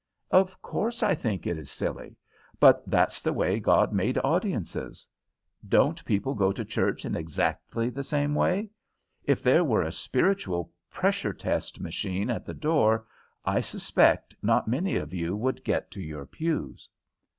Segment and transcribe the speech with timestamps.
[0.31, 2.17] "Of course I think it silly,
[2.59, 5.07] but that's the way God made audiences.
[5.69, 8.71] Don't people go to church in exactly the same way?
[9.25, 13.05] If there were a spiritual pressure test machine at the door,
[13.45, 16.89] I suspect not many of you would get to your pews."